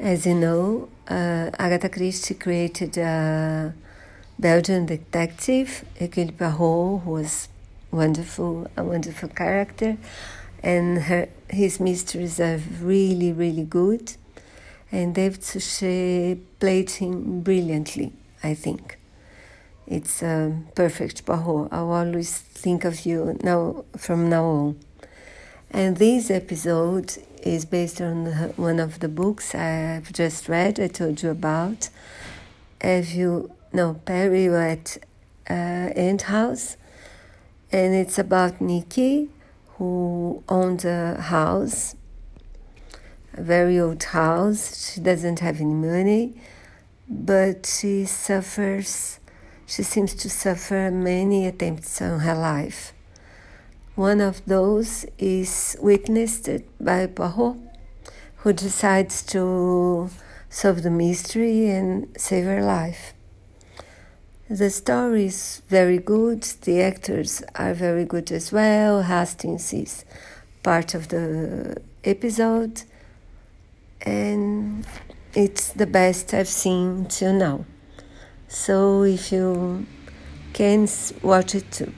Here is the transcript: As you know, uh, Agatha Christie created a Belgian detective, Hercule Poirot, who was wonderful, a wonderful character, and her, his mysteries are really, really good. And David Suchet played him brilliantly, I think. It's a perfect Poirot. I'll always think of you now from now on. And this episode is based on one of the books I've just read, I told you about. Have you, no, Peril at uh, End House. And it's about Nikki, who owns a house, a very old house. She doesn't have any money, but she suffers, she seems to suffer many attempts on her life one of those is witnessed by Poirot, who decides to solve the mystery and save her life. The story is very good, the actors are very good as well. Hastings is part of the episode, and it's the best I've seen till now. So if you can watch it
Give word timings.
As 0.00 0.24
you 0.24 0.34
know, 0.34 0.88
uh, 1.08 1.50
Agatha 1.58 1.90
Christie 1.90 2.32
created 2.32 2.96
a 2.96 3.74
Belgian 4.38 4.86
detective, 4.86 5.84
Hercule 5.98 6.32
Poirot, 6.32 7.02
who 7.02 7.10
was 7.10 7.48
wonderful, 7.90 8.66
a 8.78 8.82
wonderful 8.82 9.28
character, 9.28 9.98
and 10.62 11.02
her, 11.02 11.28
his 11.50 11.80
mysteries 11.80 12.40
are 12.40 12.58
really, 12.80 13.30
really 13.30 13.64
good. 13.64 14.14
And 14.90 15.14
David 15.14 15.44
Suchet 15.44 16.38
played 16.58 16.92
him 16.92 17.42
brilliantly, 17.42 18.14
I 18.42 18.54
think. 18.54 18.98
It's 19.86 20.22
a 20.22 20.62
perfect 20.74 21.26
Poirot. 21.26 21.68
I'll 21.72 21.92
always 21.92 22.38
think 22.38 22.86
of 22.86 23.04
you 23.04 23.36
now 23.42 23.84
from 23.98 24.30
now 24.30 24.44
on. 24.46 24.80
And 25.72 25.98
this 25.98 26.32
episode 26.32 27.16
is 27.44 27.64
based 27.64 28.00
on 28.00 28.26
one 28.56 28.80
of 28.80 28.98
the 28.98 29.08
books 29.08 29.54
I've 29.54 30.12
just 30.12 30.48
read, 30.48 30.80
I 30.80 30.88
told 30.88 31.22
you 31.22 31.30
about. 31.30 31.90
Have 32.80 33.10
you, 33.10 33.52
no, 33.72 33.94
Peril 34.04 34.56
at 34.56 34.98
uh, 35.48 35.92
End 35.94 36.22
House. 36.22 36.76
And 37.70 37.94
it's 37.94 38.18
about 38.18 38.60
Nikki, 38.60 39.28
who 39.76 40.42
owns 40.48 40.84
a 40.84 41.20
house, 41.20 41.94
a 43.34 43.42
very 43.42 43.78
old 43.78 44.02
house. 44.02 44.92
She 44.92 45.00
doesn't 45.00 45.38
have 45.38 45.60
any 45.60 45.72
money, 45.72 46.34
but 47.08 47.64
she 47.64 48.06
suffers, 48.06 49.20
she 49.66 49.84
seems 49.84 50.14
to 50.14 50.28
suffer 50.28 50.90
many 50.90 51.46
attempts 51.46 52.02
on 52.02 52.18
her 52.20 52.34
life 52.34 52.92
one 53.94 54.20
of 54.20 54.44
those 54.46 55.04
is 55.18 55.76
witnessed 55.80 56.48
by 56.80 57.06
Poirot, 57.06 57.56
who 58.36 58.52
decides 58.52 59.22
to 59.24 60.08
solve 60.48 60.82
the 60.82 60.90
mystery 60.90 61.68
and 61.70 62.08
save 62.16 62.44
her 62.44 62.62
life. 62.62 63.14
The 64.48 64.70
story 64.70 65.26
is 65.26 65.62
very 65.68 65.98
good, 65.98 66.42
the 66.62 66.82
actors 66.82 67.42
are 67.54 67.74
very 67.74 68.04
good 68.04 68.32
as 68.32 68.50
well. 68.50 69.02
Hastings 69.02 69.72
is 69.72 70.04
part 70.62 70.94
of 70.94 71.08
the 71.08 71.80
episode, 72.02 72.82
and 74.02 74.86
it's 75.34 75.72
the 75.72 75.86
best 75.86 76.34
I've 76.34 76.48
seen 76.48 77.06
till 77.06 77.32
now. 77.32 77.64
So 78.48 79.04
if 79.04 79.30
you 79.30 79.86
can 80.52 80.88
watch 81.22 81.54
it 81.54 81.88